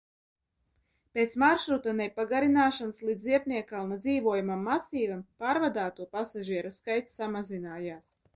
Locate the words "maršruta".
1.43-1.93